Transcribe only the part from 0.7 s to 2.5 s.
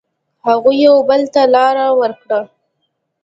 یو بل ته لاره ورکړه.